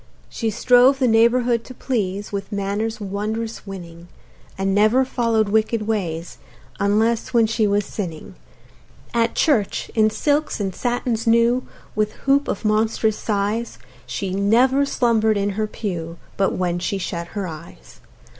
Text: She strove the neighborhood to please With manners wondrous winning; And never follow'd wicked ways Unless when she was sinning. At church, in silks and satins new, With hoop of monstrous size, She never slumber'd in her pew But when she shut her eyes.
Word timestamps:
She 0.31 0.49
strove 0.49 0.97
the 0.97 1.07
neighborhood 1.07 1.63
to 1.65 1.75
please 1.75 2.31
With 2.31 2.51
manners 2.51 2.99
wondrous 2.99 3.67
winning; 3.67 4.07
And 4.57 4.73
never 4.73 5.05
follow'd 5.05 5.49
wicked 5.49 5.83
ways 5.85 6.39
Unless 6.79 7.35
when 7.35 7.45
she 7.45 7.67
was 7.67 7.85
sinning. 7.85 8.33
At 9.13 9.35
church, 9.35 9.91
in 9.93 10.09
silks 10.09 10.59
and 10.59 10.73
satins 10.73 11.27
new, 11.27 11.67
With 11.93 12.13
hoop 12.25 12.47
of 12.47 12.65
monstrous 12.65 13.19
size, 13.19 13.77
She 14.07 14.31
never 14.33 14.87
slumber'd 14.87 15.37
in 15.37 15.51
her 15.51 15.67
pew 15.67 16.17
But 16.35 16.53
when 16.53 16.79
she 16.79 16.97
shut 16.97 17.37
her 17.37 17.45
eyes. 17.45 17.99